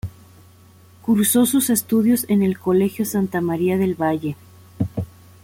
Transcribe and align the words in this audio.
Cursó 1.03 1.45
sus 1.45 1.69
estudios 1.69 2.25
en 2.27 2.41
el 2.41 2.57
Colegio 2.57 3.05
Santa 3.05 3.39
María 3.39 3.77
del 3.77 3.93
Valle. 3.93 4.35